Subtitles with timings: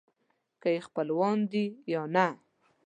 [0.61, 2.25] که یې خپلوان دي یا نه.